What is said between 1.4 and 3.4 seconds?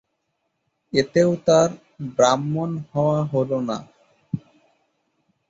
তার ব্রাহ্মণ হওয়া